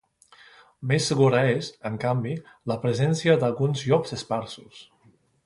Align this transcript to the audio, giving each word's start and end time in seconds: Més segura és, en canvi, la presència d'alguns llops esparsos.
Més 0.91 1.09
segura 1.11 1.41
és, 1.49 1.69
en 1.89 1.99
canvi, 2.05 2.33
la 2.73 2.79
presència 2.87 3.37
d'alguns 3.45 3.85
llops 3.93 4.19
esparsos. 4.19 4.83